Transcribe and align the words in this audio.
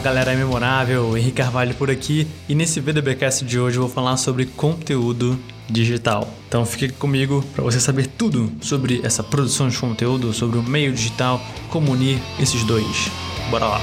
galera 0.00 0.34
memorável, 0.34 1.16
Henrique 1.16 1.36
Carvalho 1.36 1.74
por 1.74 1.90
aqui 1.90 2.26
e 2.48 2.54
nesse 2.54 2.80
VDBcast 2.80 3.44
de 3.44 3.60
hoje 3.60 3.76
eu 3.76 3.82
vou 3.82 3.90
falar 3.90 4.16
sobre 4.16 4.46
conteúdo 4.46 5.38
digital. 5.68 6.26
Então 6.48 6.64
fique 6.64 6.88
comigo 6.88 7.44
para 7.54 7.62
você 7.62 7.78
saber 7.78 8.06
tudo 8.06 8.50
sobre 8.62 9.00
essa 9.04 9.22
produção 9.22 9.68
de 9.68 9.76
conteúdo, 9.76 10.32
sobre 10.32 10.58
o 10.58 10.62
meio 10.62 10.92
digital, 10.92 11.40
como 11.68 11.92
unir 11.92 12.18
esses 12.40 12.64
dois. 12.64 13.10
Bora 13.50 13.66
lá! 13.66 13.80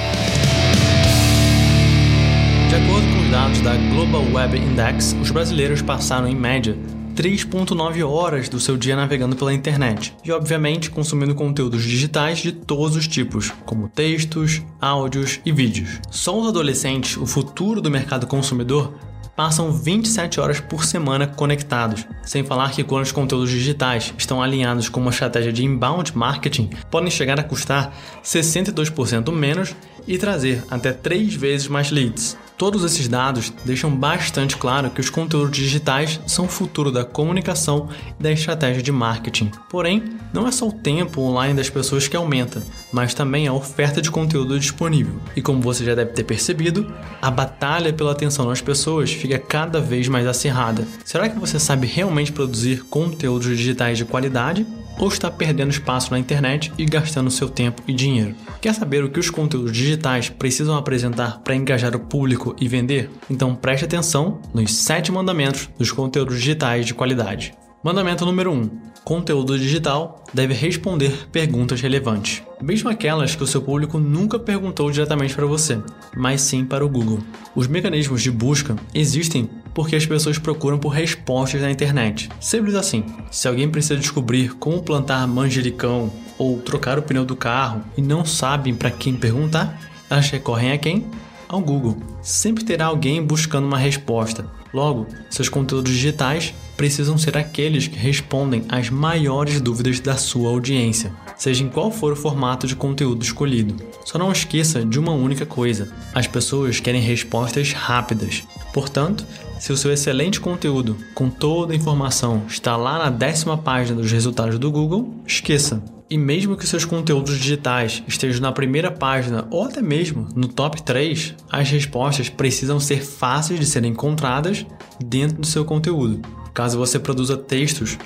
De 2.67 2.75
acordo 2.75 3.07
com 3.13 3.23
os 3.23 3.29
dados 3.29 3.61
da 3.61 3.75
Global 3.75 4.23
Web 4.33 4.57
Index, 4.57 5.15
os 5.21 5.29
brasileiros 5.29 5.83
passaram 5.83 6.27
em 6.27 6.35
média 6.35 6.75
3,9 7.17 8.07
horas 8.07 8.47
do 8.47 8.59
seu 8.59 8.77
dia 8.77 8.95
navegando 8.95 9.35
pela 9.35 9.51
internet 9.51 10.13
e, 10.23 10.31
obviamente, 10.31 10.91
consumindo 10.91 11.33
conteúdos 11.33 11.81
digitais 11.81 12.37
de 12.37 12.51
todos 12.51 12.95
os 12.95 13.07
tipos, 13.07 13.51
como 13.65 13.89
textos, 13.89 14.61
áudios 14.79 15.39
e 15.43 15.51
vídeos. 15.51 15.99
Só 16.11 16.39
os 16.39 16.47
adolescentes, 16.47 17.17
o 17.17 17.25
futuro 17.25 17.81
do 17.81 17.89
mercado 17.89 18.27
consumidor, 18.27 18.93
passam 19.35 19.71
27 19.71 20.39
horas 20.39 20.59
por 20.59 20.85
semana 20.85 21.25
conectados. 21.25 22.05
Sem 22.23 22.43
falar 22.43 22.71
que 22.71 22.83
quando 22.83 23.05
os 23.05 23.11
conteúdos 23.11 23.49
digitais 23.49 24.13
estão 24.15 24.39
alinhados 24.39 24.87
com 24.87 24.99
uma 24.99 25.09
estratégia 25.09 25.51
de 25.51 25.65
inbound 25.65 26.15
marketing, 26.15 26.69
podem 26.91 27.09
chegar 27.09 27.39
a 27.39 27.43
custar 27.43 27.97
62% 28.23 29.31
menos 29.31 29.75
e 30.07 30.19
trazer 30.19 30.63
até 30.69 30.93
3 30.93 31.33
vezes 31.33 31.67
mais 31.67 31.89
leads. 31.89 32.37
Todos 32.57 32.83
esses 32.83 33.07
dados 33.07 33.53
deixam 33.63 33.95
bastante 33.95 34.57
claro 34.57 34.89
que 34.89 34.99
os 34.99 35.11
conteúdos 35.11 35.55
digitais 35.55 36.19
são 36.25 36.45
o 36.45 36.49
futuro 36.49 36.91
da 36.91 37.05
comunicação 37.05 37.87
e 38.19 38.23
da 38.23 38.31
estratégia 38.31 38.81
de 38.81 38.91
marketing. 38.91 39.51
Porém, 39.69 40.03
não 40.33 40.47
é 40.47 40.51
só 40.51 40.67
o 40.67 40.71
tempo 40.71 41.21
online 41.21 41.53
das 41.53 41.69
pessoas 41.69 42.07
que 42.07 42.17
aumenta, 42.17 42.63
mas 42.91 43.13
também 43.13 43.47
a 43.47 43.53
oferta 43.53 44.01
de 44.01 44.09
conteúdo 44.09 44.59
disponível. 44.59 45.19
E 45.35 45.41
como 45.41 45.61
você 45.61 45.85
já 45.85 45.93
deve 45.93 46.13
ter 46.13 46.23
percebido, 46.23 46.91
a 47.21 47.29
batalha 47.29 47.93
pela 47.93 48.11
atenção 48.11 48.47
das 48.47 48.59
pessoas 48.59 49.11
fica 49.11 49.37
cada 49.37 49.79
vez 49.79 50.07
mais 50.07 50.25
acirrada. 50.25 50.87
Será 51.05 51.29
que 51.29 51.37
você 51.37 51.59
sabe 51.59 51.85
realmente 51.85 52.31
produzir 52.31 52.83
conteúdos 52.85 53.55
digitais 53.55 53.99
de 53.99 54.05
qualidade? 54.05 54.65
ou 54.99 55.07
está 55.07 55.29
perdendo 55.29 55.71
espaço 55.71 56.11
na 56.11 56.19
internet 56.19 56.71
e 56.77 56.85
gastando 56.85 57.31
seu 57.31 57.49
tempo 57.49 57.81
e 57.87 57.93
dinheiro. 57.93 58.35
Quer 58.59 58.73
saber 58.73 59.03
o 59.03 59.09
que 59.09 59.19
os 59.19 59.29
conteúdos 59.29 59.71
digitais 59.71 60.29
precisam 60.29 60.75
apresentar 60.75 61.39
para 61.39 61.55
engajar 61.55 61.95
o 61.95 61.99
público 61.99 62.46
e 62.59 62.67
vender? 62.67 63.09
Então 63.29 63.55
preste 63.55 63.85
atenção 63.85 64.39
nos 64.53 64.73
7 64.73 65.11
mandamentos 65.11 65.69
dos 65.77 65.91
conteúdos 65.91 66.35
digitais 66.35 66.85
de 66.85 66.93
qualidade. 66.93 67.53
Mandamento 67.83 68.25
número 68.25 68.51
1: 68.51 68.69
Conteúdo 69.03 69.57
digital 69.57 70.25
deve 70.33 70.53
responder 70.53 71.29
perguntas 71.31 71.79
relevantes, 71.79 72.43
mesmo 72.61 72.89
aquelas 72.89 73.35
que 73.35 73.43
o 73.43 73.47
seu 73.47 73.61
público 73.61 73.97
nunca 73.97 74.37
perguntou 74.37 74.91
diretamente 74.91 75.33
para 75.33 75.45
você, 75.45 75.79
mas 76.15 76.41
sim 76.41 76.65
para 76.65 76.85
o 76.85 76.89
Google. 76.89 77.19
Os 77.55 77.67
mecanismos 77.67 78.21
de 78.21 78.29
busca 78.29 78.75
existem 78.93 79.49
porque 79.73 79.95
as 79.95 80.05
pessoas 80.05 80.37
procuram 80.37 80.77
por 80.77 80.89
respostas 80.89 81.61
na 81.61 81.71
internet. 81.71 82.27
Simples 82.41 82.75
assim. 82.75 83.05
Se 83.31 83.47
alguém 83.47 83.69
precisa 83.69 83.95
descobrir 83.95 84.55
como 84.55 84.83
plantar 84.83 85.25
manjericão 85.27 86.11
ou 86.37 86.59
trocar 86.59 86.99
o 86.99 87.03
pneu 87.03 87.23
do 87.23 87.35
carro 87.35 87.83
e 87.95 88.01
não 88.01 88.25
sabem 88.25 88.75
para 88.75 88.91
quem 88.91 89.15
perguntar, 89.15 89.79
elas 90.09 90.29
recorrem 90.29 90.71
a 90.71 90.77
quem? 90.77 91.05
Ao 91.47 91.61
Google. 91.61 91.97
Sempre 92.21 92.63
terá 92.63 92.85
alguém 92.85 93.23
buscando 93.23 93.65
uma 93.65 93.77
resposta. 93.77 94.45
Logo, 94.73 95.07
seus 95.29 95.47
conteúdos 95.47 95.91
digitais 95.91 96.53
precisam 96.75 97.17
ser 97.17 97.37
aqueles 97.37 97.87
que 97.87 97.97
respondem 97.97 98.65
às 98.69 98.89
maiores 98.89 99.59
dúvidas 99.61 99.99
da 99.99 100.15
sua 100.15 100.49
audiência, 100.49 101.11
seja 101.35 101.63
em 101.63 101.69
qual 101.69 101.89
for 101.89 102.13
o 102.13 102.15
formato 102.15 102.67
de 102.67 102.75
conteúdo 102.75 103.23
escolhido. 103.23 103.75
Só 104.05 104.17
não 104.17 104.31
esqueça 104.31 104.85
de 104.85 104.99
uma 104.99 105.13
única 105.13 105.45
coisa: 105.45 105.91
as 106.13 106.27
pessoas 106.27 106.79
querem 106.79 107.01
respostas 107.01 107.71
rápidas. 107.71 108.43
Portanto, 108.73 109.25
se 109.59 109.73
o 109.73 109.77
seu 109.77 109.91
excelente 109.91 110.39
conteúdo, 110.39 110.97
com 111.15 111.29
toda 111.29 111.73
a 111.73 111.75
informação, 111.75 112.43
está 112.47 112.77
lá 112.77 112.99
na 112.99 113.09
décima 113.09 113.57
página 113.57 113.99
dos 113.99 114.11
resultados 114.11 114.59
do 114.59 114.71
Google, 114.71 115.15
esqueça. 115.25 115.81
E 116.09 116.17
mesmo 116.17 116.55
que 116.55 116.65
seus 116.65 116.85
conteúdos 116.85 117.37
digitais 117.37 118.01
estejam 118.07 118.41
na 118.41 118.53
primeira 118.53 118.89
página 118.89 119.45
ou 119.51 119.65
até 119.65 119.81
mesmo 119.81 120.29
no 120.33 120.47
top 120.47 120.81
3, 120.81 121.35
as 121.51 121.69
respostas 121.69 122.29
precisam 122.29 122.79
ser 122.79 123.03
fáceis 123.03 123.59
de 123.59 123.65
serem 123.65 123.91
encontradas 123.91 124.65
dentro 125.03 125.37
do 125.37 125.45
seu 125.45 125.65
conteúdo. 125.65 126.21
Caso 126.53 126.77
você 126.77 126.97
produza 126.97 127.35
textos, 127.35 127.97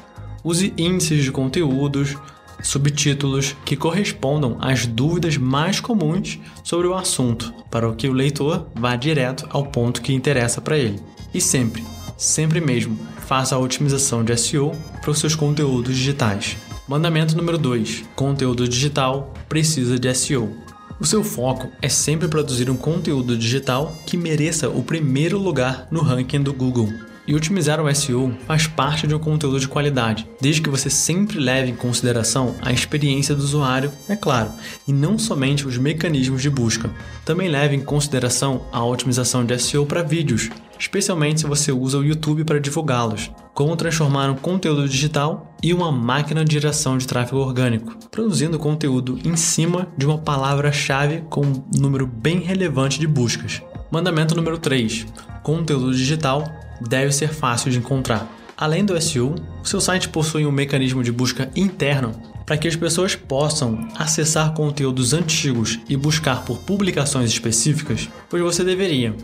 use 0.44 0.73
índices 0.75 1.23
de 1.23 1.31
conteúdos, 1.31 2.17
subtítulos 2.63 3.56
que 3.63 3.75
correspondam 3.75 4.57
às 4.59 4.88
dúvidas 4.88 5.38
mais 5.38 5.79
comuns 5.79 6.40
sobre 6.63 6.88
o 6.88 6.95
assunto, 6.95 7.53
para 7.69 7.94
que 7.94 8.07
o 8.07 8.13
leitor 8.13 8.67
vá 8.73 8.95
direto 8.95 9.47
ao 9.51 9.67
ponto 9.67 10.01
que 10.01 10.11
interessa 10.11 10.59
para 10.59 10.78
ele. 10.78 11.00
E 11.31 11.40
sempre, 11.40 11.84
sempre 12.17 12.59
mesmo, 12.59 12.97
faça 13.28 13.56
a 13.56 13.59
otimização 13.59 14.23
de 14.23 14.35
SEO 14.35 14.72
para 15.01 15.11
os 15.11 15.19
seus 15.19 15.35
conteúdos 15.35 15.95
digitais. 15.95 16.57
Mandamento 16.91 17.38
número 17.38 17.57
2: 17.57 18.03
Conteúdo 18.18 18.68
digital 18.68 19.34
precisa 19.47 19.97
de 19.97 20.13
SEO. 20.13 20.52
O 21.00 21.06
seu 21.06 21.24
foco 21.24 21.72
é 21.81 21.88
sempre 21.88 22.28
produzir 22.28 22.69
um 22.69 22.75
conteúdo 22.75 23.38
digital 23.38 23.96
que 24.06 24.18
mereça 24.18 24.68
o 24.68 24.84
primeiro 24.84 25.38
lugar 25.38 25.88
no 25.90 26.02
ranking 26.02 26.41
do 26.41 26.52
Google. 26.52 26.90
E 27.27 27.35
otimizar 27.35 27.79
o 27.79 27.95
SEO 27.95 28.33
faz 28.47 28.65
parte 28.65 29.05
de 29.05 29.13
um 29.13 29.19
conteúdo 29.19 29.59
de 29.59 29.67
qualidade, 29.67 30.27
desde 30.41 30.61
que 30.61 30.69
você 30.69 30.89
sempre 30.89 31.37
leve 31.37 31.69
em 31.69 31.75
consideração 31.75 32.55
a 32.61 32.73
experiência 32.73 33.35
do 33.35 33.43
usuário, 33.43 33.91
é 34.09 34.15
claro, 34.15 34.51
e 34.87 34.91
não 34.91 35.19
somente 35.19 35.67
os 35.67 35.77
mecanismos 35.77 36.41
de 36.41 36.49
busca. 36.49 36.89
Também 37.23 37.47
leve 37.47 37.75
em 37.75 37.81
consideração 37.81 38.65
a 38.71 38.83
otimização 38.83 39.45
de 39.45 39.57
SEO 39.59 39.85
para 39.85 40.01
vídeos, 40.01 40.49
especialmente 40.79 41.41
se 41.41 41.47
você 41.47 41.71
usa 41.71 41.99
o 41.99 42.03
YouTube 42.03 42.43
para 42.43 42.59
divulgá-los. 42.59 43.29
Como 43.53 43.75
transformar 43.75 44.31
um 44.31 44.35
conteúdo 44.35 44.89
digital 44.89 45.55
e 45.61 45.73
uma 45.73 45.91
máquina 45.91 46.43
de 46.43 46.53
geração 46.53 46.97
de 46.97 47.05
tráfego 47.05 47.37
orgânico, 47.37 47.95
produzindo 48.09 48.57
conteúdo 48.57 49.19
em 49.23 49.35
cima 49.35 49.87
de 49.95 50.07
uma 50.07 50.17
palavra-chave 50.17 51.23
com 51.29 51.41
um 51.41 51.63
número 51.77 52.07
bem 52.07 52.39
relevante 52.39 52.99
de 52.99 53.05
buscas. 53.05 53.61
Mandamento 53.91 54.35
número 54.35 54.57
3: 54.57 55.05
Conteúdo 55.43 55.93
digital 55.93 56.60
deve 56.87 57.11
ser 57.11 57.29
fácil 57.29 57.71
de 57.71 57.77
encontrar. 57.77 58.27
Além 58.57 58.85
do 58.85 58.99
SEO, 59.01 59.35
o 59.63 59.67
seu 59.67 59.81
site 59.81 60.09
possui 60.09 60.45
um 60.45 60.51
mecanismo 60.51 61.03
de 61.03 61.11
busca 61.11 61.49
interno 61.55 62.11
para 62.45 62.57
que 62.57 62.67
as 62.67 62.75
pessoas 62.75 63.15
possam 63.15 63.87
acessar 63.97 64.53
conteúdos 64.53 65.13
antigos 65.13 65.79
e 65.87 65.95
buscar 65.95 66.43
por 66.43 66.59
publicações 66.59 67.29
específicas, 67.29 68.09
pois 68.29 68.43
você 68.43 68.63
deveria, 68.63 69.15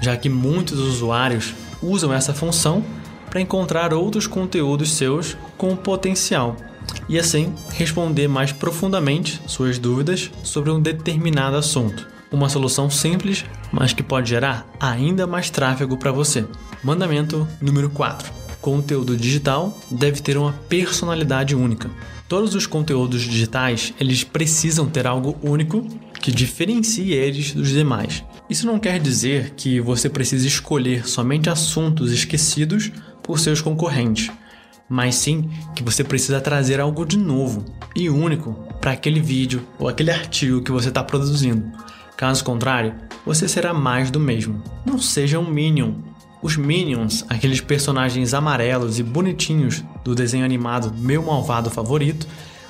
já 0.00 0.16
que 0.16 0.28
muitos 0.28 0.78
usuários 0.78 1.54
usam 1.82 2.12
essa 2.12 2.34
função 2.34 2.84
para 3.30 3.40
encontrar 3.40 3.92
outros 3.92 4.26
conteúdos 4.26 4.92
seus 4.92 5.36
com 5.56 5.74
potencial 5.74 6.56
e 7.08 7.18
assim 7.18 7.52
responder 7.70 8.28
mais 8.28 8.52
profundamente 8.52 9.40
suas 9.46 9.78
dúvidas 9.78 10.30
sobre 10.42 10.70
um 10.70 10.80
determinado 10.80 11.56
assunto. 11.56 12.06
Uma 12.30 12.48
solução 12.48 12.90
simples, 12.90 13.44
mas 13.72 13.92
que 13.92 14.02
pode 14.02 14.28
gerar 14.28 14.68
ainda 14.80 15.26
mais 15.26 15.50
tráfego 15.50 15.96
para 15.96 16.12
você. 16.12 16.44
Mandamento 16.84 17.48
número 17.62 17.88
4. 17.88 18.30
Conteúdo 18.60 19.16
digital 19.16 19.74
deve 19.90 20.20
ter 20.20 20.36
uma 20.36 20.52
personalidade 20.68 21.56
única. 21.56 21.90
Todos 22.28 22.54
os 22.54 22.66
conteúdos 22.66 23.22
digitais, 23.22 23.94
eles 23.98 24.22
precisam 24.22 24.86
ter 24.86 25.06
algo 25.06 25.34
único 25.42 25.82
que 26.20 26.30
diferencie 26.30 27.14
eles 27.14 27.54
dos 27.54 27.70
demais. 27.70 28.22
Isso 28.50 28.66
não 28.66 28.78
quer 28.78 29.00
dizer 29.00 29.54
que 29.56 29.80
você 29.80 30.10
precise 30.10 30.46
escolher 30.46 31.08
somente 31.08 31.48
assuntos 31.48 32.12
esquecidos 32.12 32.92
por 33.22 33.38
seus 33.38 33.62
concorrentes, 33.62 34.30
mas 34.86 35.14
sim 35.14 35.48
que 35.74 35.82
você 35.82 36.04
precisa 36.04 36.38
trazer 36.38 36.80
algo 36.80 37.06
de 37.06 37.16
novo 37.16 37.64
e 37.96 38.10
único 38.10 38.52
para 38.78 38.92
aquele 38.92 39.20
vídeo 39.20 39.66
ou 39.78 39.88
aquele 39.88 40.10
artigo 40.10 40.60
que 40.60 40.70
você 40.70 40.90
está 40.90 41.02
produzindo. 41.02 41.72
Caso 42.14 42.44
contrário, 42.44 42.94
você 43.24 43.48
será 43.48 43.72
mais 43.72 44.10
do 44.10 44.20
mesmo. 44.20 44.62
Não 44.84 44.98
seja 44.98 45.38
um 45.38 45.50
Minion. 45.50 46.13
Os 46.44 46.58
Minions, 46.58 47.24
aqueles 47.30 47.62
personagens 47.62 48.34
amarelos 48.34 48.98
e 48.98 49.02
bonitinhos 49.02 49.82
do 50.04 50.14
desenho 50.14 50.44
animado 50.44 50.92
Meu 50.94 51.22
Malvado 51.22 51.70
Favorito, 51.70 52.26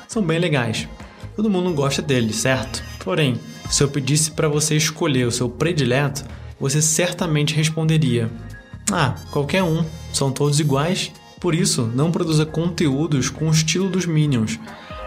são 0.06 0.22
bem 0.22 0.38
legais. 0.38 0.86
Todo 1.34 1.50
mundo 1.50 1.74
gosta 1.74 2.00
deles, 2.00 2.36
certo? 2.36 2.84
Porém, 3.00 3.34
se 3.68 3.82
eu 3.82 3.88
pedisse 3.88 4.30
para 4.30 4.46
você 4.46 4.76
escolher 4.76 5.26
o 5.26 5.32
seu 5.32 5.48
predileto, 5.48 6.24
você 6.60 6.80
certamente 6.80 7.52
responderia: 7.52 8.30
Ah, 8.92 9.16
qualquer 9.32 9.64
um, 9.64 9.84
são 10.12 10.30
todos 10.30 10.60
iguais. 10.60 11.10
Por 11.40 11.52
isso, 11.52 11.90
não 11.96 12.12
produza 12.12 12.46
conteúdos 12.46 13.28
com 13.28 13.48
o 13.48 13.52
estilo 13.52 13.90
dos 13.90 14.06
Minions 14.06 14.56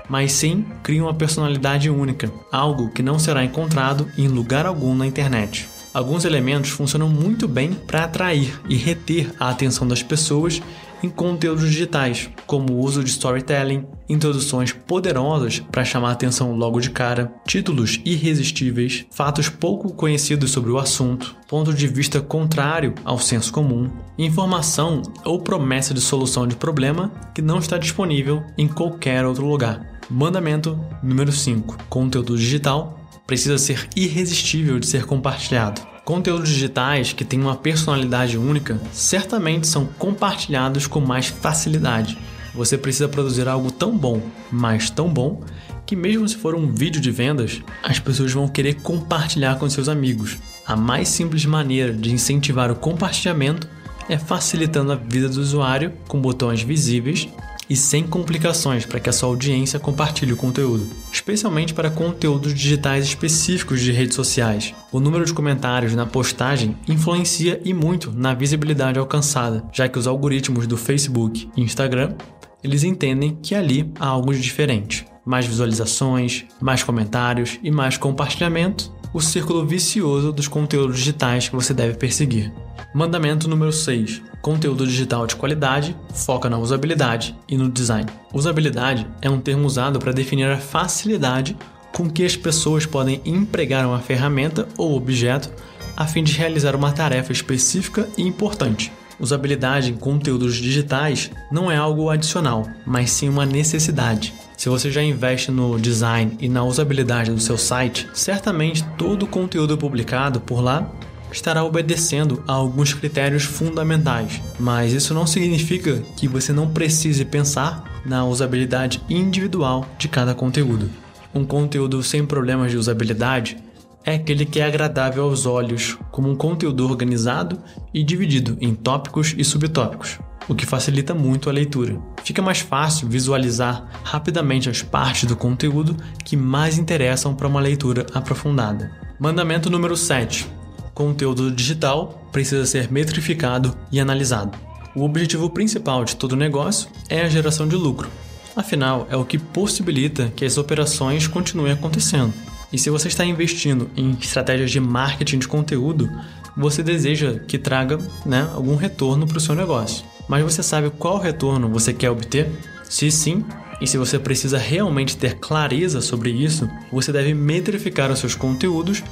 mas 0.10 0.32
sim 0.32 0.66
cria 0.84 1.04
uma 1.04 1.14
personalidade 1.14 1.90
única, 1.90 2.32
algo 2.50 2.90
que 2.90 3.04
não 3.04 3.20
será 3.20 3.44
encontrado 3.44 4.10
em 4.18 4.30
lugar 4.30 4.66
algum 4.66 4.96
na 4.96 5.06
internet. 5.06 5.68
Alguns 5.98 6.26
elementos 6.26 6.70
funcionam 6.70 7.10
muito 7.10 7.48
bem 7.48 7.74
para 7.74 8.04
atrair 8.04 8.62
e 8.70 8.76
reter 8.76 9.34
a 9.40 9.50
atenção 9.50 9.88
das 9.88 10.04
pessoas 10.04 10.62
em 11.02 11.10
conteúdos 11.10 11.68
digitais, 11.68 12.30
como 12.46 12.74
o 12.74 12.80
uso 12.86 13.04
de 13.04 13.10
storytelling, 13.10 13.84
introduções 14.08 14.72
poderosas 14.72 15.60
para 15.60 15.84
chamar 15.84 16.10
a 16.10 16.12
atenção 16.12 16.56
logo 16.56 16.80
de 16.80 16.92
cara, 16.92 17.34
títulos 17.48 18.00
irresistíveis, 18.06 19.08
fatos 19.10 19.50
pouco 19.50 19.92
conhecidos 19.92 20.52
sobre 20.52 20.70
o 20.70 20.78
assunto, 20.78 21.36
ponto 21.48 21.74
de 21.74 21.88
vista 21.88 22.22
contrário 22.22 22.94
ao 23.04 23.18
senso 23.18 23.52
comum, 23.52 23.90
informação 24.20 25.02
ou 25.26 25.40
promessa 25.40 25.96
de 25.96 26.02
solução 26.02 26.46
de 26.46 26.56
problema 26.56 27.12
que 27.34 27.42
não 27.42 27.58
está 27.58 27.76
disponível 27.76 28.44
em 28.56 28.68
qualquer 28.68 29.26
outro 29.26 29.48
lugar. 29.48 29.98
Mandamento 30.12 30.80
número 31.02 31.32
5: 31.32 31.76
conteúdo 31.90 32.38
digital 32.38 32.97
precisa 33.28 33.58
ser 33.58 33.88
irresistível 33.94 34.80
de 34.80 34.88
ser 34.88 35.06
compartilhado. 35.06 35.82
Conteúdos 36.06 36.48
digitais 36.48 37.12
que 37.12 37.26
têm 37.26 37.42
uma 37.42 37.58
personalidade 37.58 38.38
única 38.38 38.80
certamente 38.94 39.68
são 39.68 39.86
compartilhados 39.86 40.88
com 40.88 41.02
mais 41.02 41.28
facilidade. 41.28 42.18
Você 42.56 42.78
precisa 42.78 43.10
produzir 43.10 43.46
algo 43.46 43.70
tão 43.70 43.96
bom, 43.96 44.22
mas 44.50 44.90
tão 44.90 45.10
bom, 45.10 45.44
que 45.86 45.98
mesmo 45.98 46.28
se 46.28 46.38
for 46.38 46.56
um 46.56 46.72
vídeo 46.72 47.02
de 47.02 47.12
vendas, 47.12 47.62
as 47.84 48.00
pessoas 48.00 48.32
vão 48.32 48.48
querer 48.48 48.76
compartilhar 48.76 49.60
com 49.60 49.70
seus 49.70 49.90
amigos. 49.90 50.38
A 50.66 50.76
mais 50.76 51.10
simples 51.10 51.46
maneira 51.46 51.92
de 51.92 52.12
incentivar 52.12 52.72
o 52.72 52.76
compartilhamento 52.76 53.68
é 54.10 54.18
facilitando 54.18 54.94
a 54.94 54.96
vida 54.96 55.28
do 55.28 55.42
usuário 55.42 55.92
com 56.08 56.22
botões 56.22 56.62
visíveis 56.62 57.28
e 57.70 57.76
sem 57.76 58.04
complicações 58.04 58.86
para 58.86 59.00
que 59.00 59.10
a 59.10 59.14
sua 59.14 59.30
audiência 59.30 59.80
compartilhe 59.80 60.34
o 60.34 60.38
conteúdo, 60.38 60.88
especialmente 61.12 61.74
para 61.74 61.90
conteúdos 61.90 62.54
digitais 62.54 63.06
específicos 63.06 63.82
de 63.82 63.92
redes 63.92 64.16
sociais. 64.16 64.74
O 64.92 65.00
número 65.00 65.26
de 65.26 65.34
comentários 65.34 65.94
na 65.96 66.06
postagem 66.06 66.78
influencia 66.88 67.62
e 67.64 67.74
muito 67.74 68.12
na 68.12 68.34
visibilidade 68.34 69.00
alcançada, 69.00 69.64
já 69.74 69.88
que 69.88 70.00
os 70.00 70.08
algoritmos 70.08 70.68
do 70.68 70.78
Facebook 70.78 71.50
e 71.56 71.62
Instagram 71.62 72.16
eles 72.64 72.84
entendem 72.84 73.38
que 73.42 73.56
ali 73.56 73.92
há 74.00 74.08
algo 74.08 74.34
de 74.34 74.42
diferente. 74.42 75.06
Mais 75.26 75.46
visualizações, 75.46 76.46
mais 76.60 76.84
comentários 76.84 77.60
e 77.62 77.70
mais 77.70 77.98
compartilhamento, 77.98 78.92
o 79.14 79.22
círculo 79.22 79.66
vicioso 79.66 80.32
dos 80.32 80.48
conteúdos 80.48 80.98
digitais 80.98 81.50
que 81.50 81.56
você 81.56 81.74
deve 81.74 81.98
perseguir. 81.98 82.52
Mandamento 82.98 83.48
número 83.48 83.72
6. 83.72 84.24
Conteúdo 84.42 84.84
digital 84.88 85.28
de 85.28 85.36
qualidade 85.36 85.96
foca 86.16 86.50
na 86.50 86.58
usabilidade 86.58 87.38
e 87.48 87.56
no 87.56 87.70
design. 87.70 88.10
Usabilidade 88.34 89.06
é 89.22 89.30
um 89.30 89.40
termo 89.40 89.68
usado 89.68 90.00
para 90.00 90.12
definir 90.12 90.50
a 90.50 90.58
facilidade 90.58 91.56
com 91.96 92.10
que 92.10 92.26
as 92.26 92.36
pessoas 92.36 92.88
podem 92.88 93.22
empregar 93.24 93.86
uma 93.86 94.00
ferramenta 94.00 94.68
ou 94.76 94.98
objeto 94.98 95.54
a 95.96 96.08
fim 96.08 96.24
de 96.24 96.34
realizar 96.34 96.76
uma 96.76 96.92
tarefa 96.92 97.32
específica 97.32 98.10
e 98.18 98.24
importante. 98.24 98.92
Usabilidade 99.20 99.92
em 99.92 99.96
conteúdos 99.96 100.56
digitais 100.56 101.30
não 101.52 101.70
é 101.70 101.78
algo 101.78 102.10
adicional, 102.10 102.68
mas 102.84 103.12
sim 103.12 103.30
uma 103.30 103.46
necessidade. 103.46 104.34
Se 104.58 104.70
você 104.70 104.90
já 104.90 105.04
investe 105.04 105.52
no 105.52 105.80
design 105.80 106.36
e 106.40 106.50
na 106.50 106.64
usabilidade 106.64 107.30
do 107.30 107.40
seu 107.40 107.60
site, 107.60 108.10
certamente 108.16 108.84
todo 108.98 109.22
o 109.22 109.28
conteúdo 109.28 109.78
publicado 109.78 110.42
por 110.42 110.62
lá 110.62 110.92
estará 111.32 111.64
obedecendo 111.64 112.44
a 112.48 112.54
alguns 112.54 112.94
critérios 112.94 113.44
fundamentais, 113.44 114.42
mas 114.60 114.94
isso 114.94 115.14
não 115.14 115.28
significa 115.28 116.02
que 116.16 116.28
você 116.28 116.54
não 116.54 116.70
precise 116.70 117.26
pensar 117.26 118.02
na 118.06 118.26
usabilidade 118.26 119.02
individual 119.10 119.88
de 119.98 120.08
cada 120.08 120.34
conteúdo. 120.34 120.90
Um 121.34 121.46
conteúdo 121.46 122.02
sem 122.02 122.26
problemas 122.26 122.72
de 122.72 122.78
usabilidade 122.78 123.58
é 124.06 124.16
aquele 124.16 124.46
que 124.46 124.62
é 124.62 124.66
agradável 124.66 125.26
aos 125.26 125.46
olhos, 125.46 125.98
como 126.12 126.30
um 126.30 126.36
conteúdo 126.36 126.86
organizado 126.86 127.60
e 127.94 128.02
dividido 128.04 128.58
em 128.62 128.74
tópicos 128.74 129.36
e 129.38 129.44
subtópicos, 129.44 130.18
o 130.48 130.56
que 130.56 130.66
facilita 130.66 131.14
muito 131.14 131.50
a 131.50 131.54
leitura. 131.54 132.00
Fica 132.24 132.42
mais 132.42 132.60
fácil 132.60 133.10
visualizar 133.10 133.86
rapidamente 134.04 134.70
as 134.70 134.82
partes 134.82 135.26
do 135.26 135.36
conteúdo 135.36 135.98
que 136.24 136.38
mais 136.38 136.78
interessam 136.78 137.36
para 137.36 137.50
uma 137.50 137.60
leitura 137.60 138.06
aprofundada. 138.14 138.90
Mandamento 139.20 139.70
número 139.70 139.98
7 139.98 140.57
conteúdo 140.98 141.52
digital 141.52 142.28
precisa 142.32 142.66
ser 142.66 142.92
metrificado 142.92 143.78
e 143.92 144.00
analisado. 144.00 144.58
O 144.96 145.04
objetivo 145.04 145.48
principal 145.48 146.04
de 146.04 146.16
todo 146.16 146.36
negócio 146.36 146.90
é 147.08 147.22
a 147.22 147.30
geração 147.30 147.68
de 147.68 147.76
lucro. 147.76 148.10
Afinal, 148.56 149.06
é 149.12 149.16
o 149.16 149.24
que 149.24 149.38
possibilita 149.38 150.34
que 150.36 150.44
as 150.44 150.58
operações 150.58 151.28
continuem 151.28 151.72
acontecendo. 151.72 152.34
E 152.74 152.80
se 152.80 152.90
você 152.90 153.10
está 153.10 153.24
investindo 153.24 153.92
em 153.96 154.18
estratégias 154.20 154.72
de 154.72 154.80
marketing 154.80 155.38
de 155.38 155.48
conteúdo, 155.48 156.10
você 156.58 156.82
deseja 156.82 157.38
que 157.48 157.60
traga 157.60 158.00
né, 158.26 158.50
algum 158.56 158.76
retorno 158.76 159.28
para 159.28 159.38
o 159.38 159.42
seu 159.42 159.54
negócio. 159.54 160.04
Mas 160.28 160.44
você 160.44 160.64
sabe 160.64 160.90
qual 160.90 161.20
retorno 161.20 161.70
você 161.70 161.94
quer 161.94 162.10
obter? 162.10 162.50
Se 162.90 163.12
sim, 163.12 163.46
e 163.80 163.86
se 163.86 164.00
você 164.00 164.18
precisa 164.18 164.58
realmente 164.58 165.16
ter 165.16 165.36
clareza 165.36 166.02
sobre 166.02 166.32
isso, 166.32 166.68
você 166.92 167.12
deve 167.12 167.36
metrificar 167.36 168.12
os 168.12 168.18
seus 168.18 168.34
conteúdos 168.34 169.04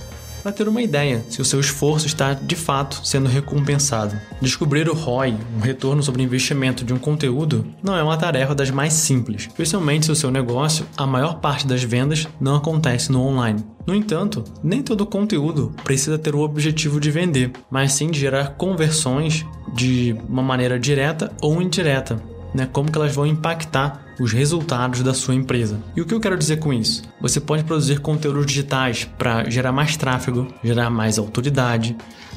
para 0.45 0.51
ter 0.51 0.67
uma 0.67 0.83
ideia 0.83 1.25
se 1.27 1.41
o 1.41 1.45
seu 1.45 1.59
esforço 1.59 2.05
está 2.05 2.35
de 2.35 2.55
fato 2.55 3.01
sendo 3.03 3.27
recompensado. 3.27 4.15
Descobrir 4.39 4.87
o 4.87 4.93
ROI, 4.93 5.35
um 5.57 5.59
retorno 5.59 6.03
sobre 6.03 6.21
investimento 6.21 6.85
de 6.85 6.93
um 6.93 6.99
conteúdo, 6.99 7.65
não 7.81 7.97
é 7.97 8.03
uma 8.03 8.15
tarefa 8.15 8.53
das 8.53 8.69
mais 8.69 8.93
simples, 8.93 9.47
especialmente 9.47 10.05
se 10.05 10.11
o 10.11 10.15
seu 10.15 10.29
negócio, 10.29 10.85
a 10.95 11.07
maior 11.07 11.39
parte 11.39 11.65
das 11.65 11.81
vendas 11.81 12.27
não 12.39 12.55
acontece 12.55 13.11
no 13.11 13.23
online. 13.23 13.65
No 13.87 13.95
entanto, 13.95 14.43
nem 14.63 14.83
todo 14.83 15.03
conteúdo 15.07 15.73
precisa 15.83 16.15
ter 16.15 16.35
o 16.35 16.41
objetivo 16.41 16.99
de 16.99 17.09
vender, 17.09 17.51
mas 17.67 17.93
sim 17.93 18.11
de 18.11 18.19
gerar 18.19 18.49
conversões 18.49 19.43
de 19.73 20.15
uma 20.29 20.43
maneira 20.43 20.77
direta 20.77 21.31
ou 21.41 21.59
indireta, 21.59 22.21
né? 22.53 22.69
Como 22.71 22.91
que 22.91 22.97
elas 22.99 23.15
vão 23.15 23.25
impactar 23.25 24.04
os 24.19 24.31
resultados 24.31 25.01
da 25.01 25.13
sua 25.13 25.35
empresa. 25.35 25.79
E 25.95 26.01
o 26.01 26.05
que 26.05 26.13
eu 26.13 26.19
quero 26.19 26.37
dizer 26.37 26.57
com 26.57 26.73
isso? 26.73 27.03
Você 27.21 27.39
pode 27.39 27.63
produzir 27.63 27.99
conteúdos 27.99 28.45
digitais 28.45 29.05
para 29.17 29.49
gerar 29.49 29.71
mais 29.71 29.97
tráfego, 29.97 30.47
gerar 30.63 30.89
mais 30.89 31.17
autoridade 31.17 31.95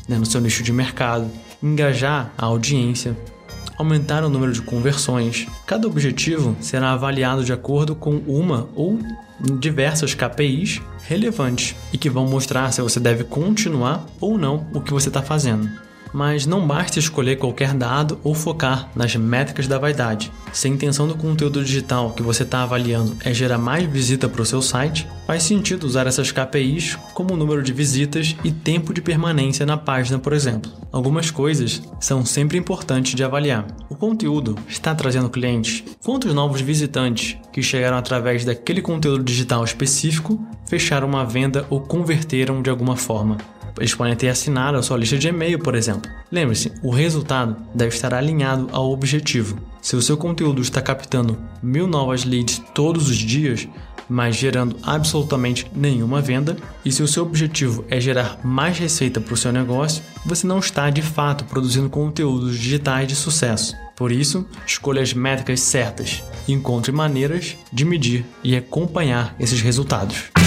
né, 0.09 0.19
no 0.19 0.27
seu 0.27 0.41
nicho 0.41 0.63
de 0.63 0.73
mercado, 0.73 1.31
engajar 1.63 2.33
a 2.37 2.47
audiência, 2.47 3.17
aumentar 3.77 4.25
o 4.25 4.29
número 4.29 4.53
de 4.53 4.63
conversões. 4.63 5.47
Cada 5.67 5.87
objetivo 5.87 6.57
será 6.61 6.93
avaliado 6.93 7.45
de 7.45 7.53
acordo 7.53 7.95
com 7.95 8.17
uma 8.27 8.69
ou 8.75 8.99
diversas 9.59 10.15
KPIs 10.15 10.81
relevantes 11.03 11.77
e 11.93 11.99
que 11.99 12.11
vão 12.11 12.27
mostrar 12.27 12.73
se 12.73 12.83
você 12.83 12.99
deve 12.99 13.25
continuar 13.25 14.05
ou 14.21 14.37
não 14.37 14.67
o 14.75 14.81
que 14.81 14.93
você 14.93 15.09
está 15.09 15.23
fazendo. 15.23 15.88
Mas 16.13 16.47
não 16.47 16.67
basta 16.67 16.99
escolher 16.99 17.37
qualquer 17.37 17.75
dado 17.75 18.19
ou 18.25 18.35
focar 18.35 18.91
nas 18.95 19.15
métricas 19.17 19.67
da 19.67 19.79
vaidade. 19.79 20.33
Se 20.53 20.67
a 20.67 20.71
intenção 20.71 21.07
do 21.07 21.15
conteúdo 21.15 21.65
digital 21.65 22.13
que 22.13 22.23
você 22.23 22.43
está 22.43 22.63
avaliando 22.63 23.17
é 23.25 23.33
gerar 23.33 23.59
mais 23.59 23.85
visita 23.89 24.29
para 24.29 24.43
o 24.43 24.47
seu 24.47 24.63
site, 24.63 25.07
faz 25.27 25.43
sentido 25.43 25.85
usar 25.85 26.07
essas 26.07 26.33
KPIs 26.33 26.97
como 27.15 27.35
o 27.35 27.37
número 27.37 27.63
de 27.63 27.73
visitas 27.73 28.35
e 28.43 28.51
tempo 28.51 28.95
de 28.95 29.03
permanência 29.03 29.67
na 29.67 29.77
página, 29.77 30.19
por 30.19 30.33
exemplo. 30.33 30.71
Algumas 30.91 31.31
coisas 31.31 31.83
são 32.01 32.25
sempre 32.25 32.57
importantes 32.57 33.15
de 33.15 33.23
avaliar. 33.23 33.67
O 33.91 33.95
conteúdo 33.95 34.57
está 34.69 34.95
trazendo 34.95 35.29
clientes? 35.29 35.85
Quantos 36.03 36.33
novos 36.33 36.61
visitantes 36.61 37.37
que 37.53 37.63
chegaram 37.63 37.99
através 37.99 38.45
daquele 38.45 38.81
conteúdo 38.81 39.23
digital 39.23 39.63
específico 39.65 40.41
fecharam 40.67 41.07
uma 41.07 41.25
venda 41.25 41.67
ou 41.69 41.81
converteram 41.81 42.63
de 42.63 42.71
alguma 42.71 42.97
forma? 42.97 43.37
Eles 43.81 43.95
podem 43.95 44.15
ter 44.17 44.29
assinado 44.29 44.77
a 44.77 44.83
sua 44.83 44.97
lista 44.97 45.17
de 45.17 45.29
e-mail, 45.29 45.59
por 45.59 45.75
exemplo. 45.75 46.11
Lembre-se, 46.31 46.73
o 46.83 46.91
resultado 46.91 47.57
deve 47.75 47.95
estar 47.95 48.13
alinhado 48.15 48.69
ao 48.73 48.91
objetivo. 48.91 49.59
Se 49.81 49.97
o 49.97 50.03
seu 50.03 50.17
conteúdo 50.17 50.61
está 50.61 50.83
captando 50.83 51.39
mil 51.63 51.87
novas 51.87 52.25
leads 52.25 52.63
todos 52.75 53.09
os 53.09 53.17
dias, 53.17 53.69
mas 54.09 54.37
gerando 54.37 54.77
absolutamente 54.83 55.71
nenhuma 55.75 56.21
venda, 56.21 56.57
e 56.85 56.91
se 56.91 57.03
o 57.03 57.09
seu 57.09 57.25
objetivo 57.25 57.85
é 57.89 58.01
gerar 58.01 58.39
mais 58.43 58.79
receita 58.79 59.21
para 59.21 59.35
o 59.35 59.37
seu 59.37 59.53
negócio, 59.53 60.03
você 60.25 60.47
não 60.47 60.59
está 60.59 60.89
de 60.89 61.03
fato 61.03 61.45
produzindo 61.45 61.91
conteúdos 61.91 62.59
digitais 62.59 63.07
de 63.07 63.15
sucesso. 63.15 63.77
Por 63.95 64.13
isso, 64.13 64.47
escolha 64.67 65.03
as 65.03 65.13
métricas 65.13 65.61
certas 65.61 66.23
encontre 66.47 66.93
maneiras 66.93 67.57
de 67.73 67.85
medir 67.85 68.25
e 68.43 68.57
acompanhar 68.57 69.35
esses 69.39 69.61
resultados. 69.61 70.38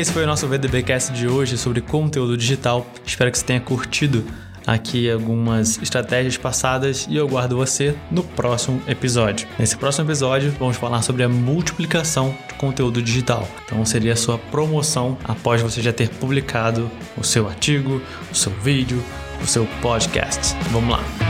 Esse 0.00 0.12
foi 0.12 0.24
o 0.24 0.26
nosso 0.26 0.48
VDBcast 0.48 1.12
de 1.12 1.28
hoje 1.28 1.58
sobre 1.58 1.82
conteúdo 1.82 2.34
digital. 2.34 2.86
Espero 3.04 3.30
que 3.30 3.38
você 3.38 3.44
tenha 3.44 3.60
curtido 3.60 4.24
aqui 4.66 5.10
algumas 5.10 5.76
estratégias 5.82 6.38
passadas 6.38 7.06
e 7.08 7.16
eu 7.16 7.28
guardo 7.28 7.54
você 7.54 7.94
no 8.10 8.22
próximo 8.22 8.80
episódio. 8.88 9.46
Nesse 9.58 9.76
próximo 9.76 10.06
episódio, 10.06 10.54
vamos 10.58 10.78
falar 10.78 11.02
sobre 11.02 11.22
a 11.22 11.28
multiplicação 11.28 12.34
de 12.48 12.54
conteúdo 12.54 13.02
digital. 13.02 13.46
Então, 13.66 13.84
seria 13.84 14.14
a 14.14 14.16
sua 14.16 14.38
promoção 14.38 15.18
após 15.22 15.60
você 15.60 15.82
já 15.82 15.92
ter 15.92 16.08
publicado 16.08 16.90
o 17.14 17.22
seu 17.22 17.46
artigo, 17.46 18.00
o 18.32 18.34
seu 18.34 18.52
vídeo, 18.52 19.04
o 19.42 19.46
seu 19.46 19.66
podcast. 19.82 20.56
Vamos 20.70 20.92
lá! 20.92 21.29